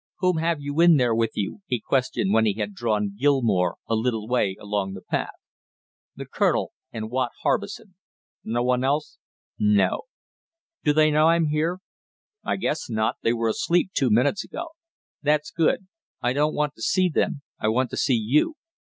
"Whom 0.17 0.37
have 0.37 0.59
you 0.59 0.79
in 0.79 0.97
there 0.97 1.13
with 1.13 1.33
you?" 1.35 1.61
he 1.67 1.79
questioned 1.79 2.33
when 2.33 2.47
he 2.47 2.53
had 2.55 2.73
drawn 2.73 3.15
Gilmore 3.15 3.75
a 3.87 3.93
little 3.93 4.27
way 4.27 4.57
along 4.59 4.93
the 4.93 5.01
path. 5.03 5.29
"The 6.15 6.25
colonel 6.25 6.73
and 6.91 7.11
Watt 7.11 7.29
Harbison." 7.43 7.93
"No 8.43 8.63
one 8.63 8.83
else?" 8.83 9.19
"No." 9.59 10.05
"Do 10.83 10.91
they 10.93 11.11
know 11.11 11.27
I'm 11.27 11.49
here?" 11.49 11.81
"I 12.43 12.55
guess 12.55 12.89
not, 12.89 13.17
they 13.21 13.31
were 13.31 13.49
asleep 13.49 13.91
two 13.93 14.09
minutes 14.09 14.43
ago." 14.43 14.69
"That's 15.21 15.51
good. 15.51 15.85
I 16.19 16.33
don't 16.33 16.55
want 16.55 16.73
to 16.77 16.81
see 16.81 17.07
them, 17.07 17.43
I 17.59 17.67
want 17.67 17.91
to 17.91 17.95
see 17.97 18.15
you." 18.15 18.55